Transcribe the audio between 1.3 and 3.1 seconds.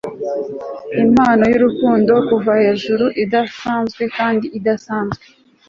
yurukundo kuva hejuru,